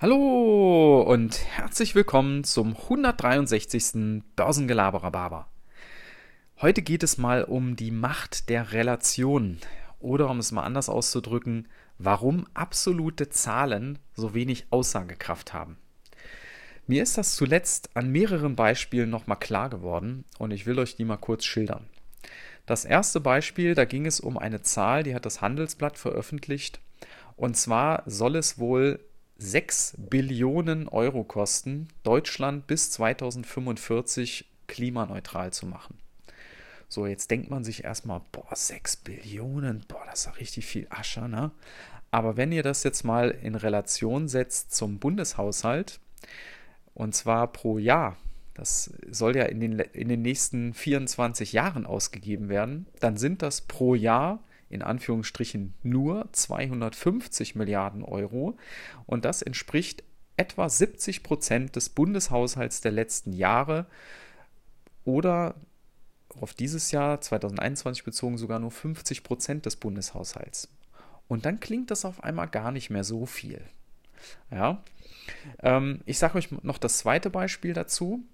Hallo 0.00 1.02
und 1.02 1.44
herzlich 1.56 1.96
willkommen 1.96 2.44
zum 2.44 2.76
163. 2.76 4.22
Börsengelaberer. 4.36 5.48
Heute 6.60 6.82
geht 6.82 7.02
es 7.02 7.18
mal 7.18 7.42
um 7.42 7.74
die 7.74 7.90
Macht 7.90 8.48
der 8.48 8.72
Relation 8.72 9.58
oder 9.98 10.30
um 10.30 10.38
es 10.38 10.52
mal 10.52 10.62
anders 10.62 10.88
auszudrücken, 10.88 11.66
warum 11.98 12.46
absolute 12.54 13.28
Zahlen 13.30 13.98
so 14.14 14.34
wenig 14.34 14.68
Aussagekraft 14.70 15.52
haben. 15.52 15.78
Mir 16.86 17.02
ist 17.02 17.18
das 17.18 17.34
zuletzt 17.34 17.90
an 17.96 18.08
mehreren 18.08 18.54
Beispielen 18.54 19.10
nochmal 19.10 19.40
klar 19.40 19.68
geworden 19.68 20.24
und 20.38 20.52
ich 20.52 20.64
will 20.64 20.78
euch 20.78 20.94
die 20.94 21.04
mal 21.04 21.16
kurz 21.16 21.44
schildern. 21.44 21.88
Das 22.66 22.84
erste 22.84 23.18
Beispiel, 23.18 23.74
da 23.74 23.84
ging 23.84 24.06
es 24.06 24.20
um 24.20 24.38
eine 24.38 24.62
Zahl, 24.62 25.02
die 25.02 25.16
hat 25.16 25.26
das 25.26 25.40
Handelsblatt 25.40 25.98
veröffentlicht. 25.98 26.78
Und 27.34 27.56
zwar 27.56 28.04
soll 28.06 28.36
es 28.36 28.58
wohl 28.58 29.00
6 29.38 29.94
Billionen 29.98 30.88
Euro 30.88 31.22
kosten, 31.22 31.88
Deutschland 32.02 32.66
bis 32.66 32.90
2045 32.90 34.50
klimaneutral 34.66 35.52
zu 35.52 35.66
machen. 35.66 35.98
So, 36.88 37.06
jetzt 37.06 37.30
denkt 37.30 37.48
man 37.48 37.62
sich 37.62 37.84
erstmal, 37.84 38.20
boah, 38.32 38.54
6 38.54 38.96
Billionen, 38.96 39.84
boah, 39.86 40.02
das 40.10 40.20
ist 40.20 40.26
ja 40.26 40.32
richtig 40.32 40.66
viel 40.66 40.86
Asche, 40.90 41.28
ne? 41.28 41.52
Aber 42.10 42.36
wenn 42.36 42.50
ihr 42.50 42.62
das 42.62 42.82
jetzt 42.82 43.04
mal 43.04 43.30
in 43.30 43.54
Relation 43.54 44.28
setzt 44.28 44.74
zum 44.74 44.98
Bundeshaushalt, 44.98 46.00
und 46.94 47.14
zwar 47.14 47.52
pro 47.52 47.78
Jahr, 47.78 48.16
das 48.54 48.92
soll 49.08 49.36
ja 49.36 49.44
in 49.44 49.60
den, 49.60 49.78
in 49.78 50.08
den 50.08 50.22
nächsten 50.22 50.74
24 50.74 51.52
Jahren 51.52 51.86
ausgegeben 51.86 52.48
werden, 52.48 52.86
dann 52.98 53.16
sind 53.16 53.42
das 53.42 53.60
pro 53.60 53.94
Jahr 53.94 54.40
in 54.70 54.82
Anführungsstrichen 54.82 55.74
nur 55.82 56.28
250 56.32 57.54
Milliarden 57.54 58.02
Euro 58.02 58.56
und 59.06 59.24
das 59.24 59.42
entspricht 59.42 60.04
etwa 60.36 60.68
70 60.68 61.22
Prozent 61.22 61.76
des 61.76 61.88
Bundeshaushalts 61.88 62.80
der 62.80 62.92
letzten 62.92 63.32
Jahre 63.32 63.86
oder 65.04 65.54
auf 66.40 66.54
dieses 66.54 66.90
Jahr 66.90 67.20
2021 67.20 68.04
bezogen 68.04 68.38
sogar 68.38 68.58
nur 68.58 68.70
50 68.70 69.24
Prozent 69.24 69.66
des 69.66 69.76
Bundeshaushalts. 69.76 70.68
Und 71.26 71.44
dann 71.44 71.60
klingt 71.60 71.90
das 71.90 72.04
auf 72.04 72.22
einmal 72.22 72.48
gar 72.48 72.72
nicht 72.72 72.90
mehr 72.90 73.04
so 73.04 73.26
viel. 73.26 73.60
Ja, 74.50 74.82
ähm, 75.60 76.00
ich 76.06 76.18
sage 76.18 76.38
euch 76.38 76.50
noch 76.50 76.78
das 76.78 76.98
zweite 76.98 77.30
Beispiel 77.30 77.72
dazu. 77.72 78.24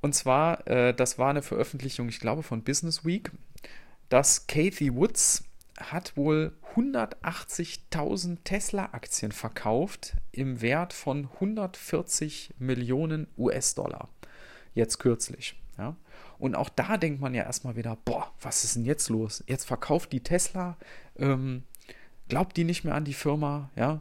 Und 0.00 0.14
zwar, 0.14 0.66
äh, 0.66 0.94
das 0.94 1.18
war 1.18 1.30
eine 1.30 1.42
Veröffentlichung, 1.42 2.08
ich 2.08 2.20
glaube, 2.20 2.42
von 2.42 2.62
Business 2.62 3.04
Week, 3.04 3.30
dass 4.08 4.46
Kathy 4.46 4.94
Woods 4.94 5.44
hat 5.78 6.16
wohl 6.16 6.52
180.000 6.74 8.38
Tesla-Aktien 8.44 9.32
verkauft 9.32 10.16
im 10.32 10.60
Wert 10.60 10.92
von 10.92 11.28
140 11.34 12.54
Millionen 12.58 13.26
US-Dollar. 13.36 14.08
Jetzt 14.74 14.98
kürzlich. 14.98 15.58
Ja. 15.78 15.96
Und 16.38 16.54
auch 16.54 16.68
da 16.68 16.96
denkt 16.96 17.20
man 17.20 17.34
ja 17.34 17.44
erstmal 17.44 17.76
wieder, 17.76 17.96
boah, 18.04 18.30
was 18.40 18.64
ist 18.64 18.76
denn 18.76 18.84
jetzt 18.84 19.08
los? 19.08 19.42
Jetzt 19.46 19.64
verkauft 19.64 20.12
die 20.12 20.22
Tesla, 20.22 20.76
ähm, 21.18 21.64
glaubt 22.28 22.56
die 22.56 22.64
nicht 22.64 22.84
mehr 22.84 22.94
an 22.94 23.04
die 23.04 23.14
Firma, 23.14 23.70
ja. 23.76 24.00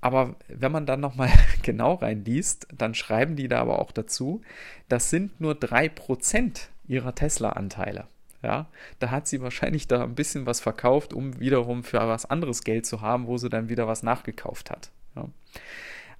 Aber 0.00 0.36
wenn 0.48 0.72
man 0.72 0.84
dann 0.84 1.00
nochmal 1.00 1.30
genau 1.62 1.94
reinliest, 1.94 2.68
dann 2.76 2.94
schreiben 2.94 3.36
die 3.36 3.48
da 3.48 3.60
aber 3.60 3.78
auch 3.78 3.92
dazu, 3.92 4.42
das 4.88 5.08
sind 5.08 5.40
nur 5.40 5.54
3% 5.54 6.68
ihrer 6.86 7.14
Tesla-Anteile. 7.14 8.06
Ja, 8.44 8.66
da 8.98 9.10
hat 9.10 9.26
sie 9.26 9.40
wahrscheinlich 9.40 9.88
da 9.88 10.02
ein 10.02 10.14
bisschen 10.14 10.44
was 10.44 10.60
verkauft, 10.60 11.14
um 11.14 11.40
wiederum 11.40 11.82
für 11.82 11.96
was 11.96 12.26
anderes 12.26 12.62
Geld 12.62 12.84
zu 12.84 13.00
haben, 13.00 13.26
wo 13.26 13.38
sie 13.38 13.48
dann 13.48 13.70
wieder 13.70 13.88
was 13.88 14.02
nachgekauft 14.02 14.70
hat. 14.70 14.90
Ja. 15.16 15.30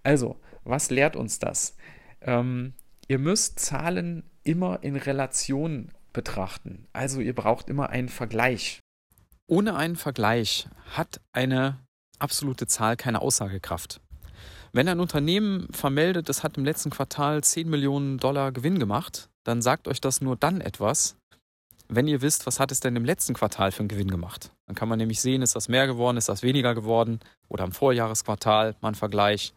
Also, 0.03 0.41
was 0.65 0.89
lehrt 0.89 1.17
uns 1.17 1.39
das? 1.39 1.77
Ähm, 2.23 2.73
ihr 3.09 3.19
müsst 3.19 3.59
Zahlen 3.59 4.23
immer 4.43 4.83
in 4.83 4.97
Relation 4.97 5.91
betrachten. 6.15 6.87
Also 6.95 7.21
ihr 7.21 7.35
braucht 7.35 7.69
immer 7.69 7.91
einen 7.91 8.09
Vergleich. 8.09 8.81
Ohne 9.47 9.77
einen 9.77 9.97
Vergleich 9.97 10.67
hat 10.93 11.21
eine 11.33 11.79
absolute 12.19 12.67
Zahl 12.67 12.97
keine 12.97 13.21
Aussagekraft. 13.21 14.01
Wenn 14.73 14.89
ein 14.89 15.01
Unternehmen 15.01 15.69
vermeldet, 15.73 16.31
es 16.31 16.43
hat 16.43 16.57
im 16.57 16.65
letzten 16.65 16.89
Quartal 16.89 17.45
10 17.45 17.69
Millionen 17.69 18.17
Dollar 18.17 18.51
Gewinn 18.51 18.79
gemacht, 18.79 19.29
dann 19.45 19.61
sagt 19.61 19.89
euch 19.89 20.01
das 20.01 20.23
nur 20.23 20.37
dann 20.37 20.63
etwas, 20.63 21.17
wenn 21.89 22.09
ihr 22.09 22.23
wisst, 22.23 22.47
was 22.47 22.61
hat 22.61 22.73
es 22.73 22.81
denn 22.81 22.97
im 22.97 23.05
letzten 23.05 23.35
Quartal 23.35 23.73
für 23.73 23.81
einen 23.81 23.89
Gewinn 23.89 24.11
gemacht. 24.11 24.53
Dann 24.67 24.75
kann 24.75 24.89
man 24.89 24.99
nämlich 24.99 25.21
sehen, 25.21 25.43
ist 25.43 25.55
das 25.55 25.69
mehr 25.69 25.87
geworden, 25.87 26.17
ist 26.17 26.29
das 26.29 26.43
weniger 26.43 26.75
geworden 26.75 27.21
oder 27.49 27.65
im 27.65 27.73
Vorjahresquartal 27.73 28.77
mal 28.81 28.89
ein 28.89 28.95
Vergleich. 28.95 29.55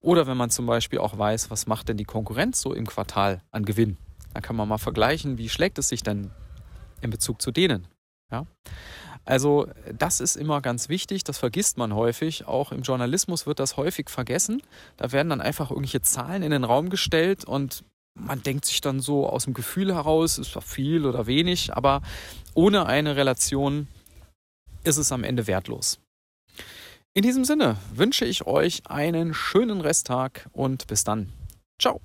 Oder 0.00 0.26
wenn 0.26 0.36
man 0.36 0.50
zum 0.50 0.66
Beispiel 0.66 0.98
auch 0.98 1.18
weiß, 1.18 1.50
was 1.50 1.66
macht 1.66 1.88
denn 1.88 1.96
die 1.96 2.04
Konkurrenz 2.04 2.60
so 2.60 2.72
im 2.72 2.86
Quartal 2.86 3.42
an 3.50 3.64
Gewinn. 3.64 3.96
Dann 4.34 4.42
kann 4.42 4.56
man 4.56 4.68
mal 4.68 4.78
vergleichen, 4.78 5.38
wie 5.38 5.48
schlägt 5.48 5.78
es 5.78 5.88
sich 5.88 6.02
denn 6.02 6.30
in 7.00 7.10
Bezug 7.10 7.42
zu 7.42 7.50
denen. 7.50 7.88
Ja? 8.30 8.46
Also 9.24 9.66
das 9.92 10.20
ist 10.20 10.36
immer 10.36 10.60
ganz 10.60 10.88
wichtig, 10.88 11.24
das 11.24 11.38
vergisst 11.38 11.78
man 11.78 11.94
häufig. 11.94 12.46
Auch 12.46 12.70
im 12.70 12.82
Journalismus 12.82 13.46
wird 13.46 13.58
das 13.58 13.76
häufig 13.76 14.08
vergessen. 14.08 14.62
Da 14.96 15.10
werden 15.10 15.30
dann 15.30 15.40
einfach 15.40 15.70
irgendwelche 15.70 16.00
Zahlen 16.00 16.44
in 16.44 16.52
den 16.52 16.62
Raum 16.62 16.90
gestellt 16.90 17.44
und 17.44 17.82
man 18.16 18.42
denkt 18.42 18.64
sich 18.64 18.80
dann 18.80 19.00
so 19.00 19.28
aus 19.28 19.44
dem 19.44 19.54
Gefühl 19.54 19.94
heraus, 19.94 20.38
ist 20.38 20.56
doch 20.56 20.62
viel 20.62 21.06
oder 21.06 21.26
wenig, 21.26 21.76
aber 21.76 22.02
ohne 22.54 22.86
eine 22.86 23.16
Relation 23.16 23.86
ist 24.84 24.96
es 24.96 25.12
am 25.12 25.24
Ende 25.24 25.46
wertlos. 25.46 25.98
In 27.14 27.22
diesem 27.22 27.44
Sinne 27.44 27.76
wünsche 27.94 28.24
ich 28.24 28.46
euch 28.46 28.82
einen 28.88 29.34
schönen 29.34 29.80
Resttag 29.80 30.48
und 30.52 30.86
bis 30.86 31.04
dann. 31.04 31.32
Ciao. 31.78 32.00